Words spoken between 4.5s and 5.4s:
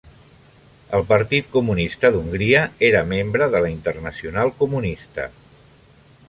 Comunista.